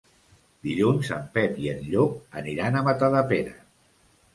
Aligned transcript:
Dilluns 0.67 1.11
en 1.19 1.29
Pep 1.37 1.61
i 1.67 1.71
en 1.75 1.85
Llop 1.93 2.37
aniran 2.45 2.79
a 2.83 2.87
Matadepera. 2.93 3.59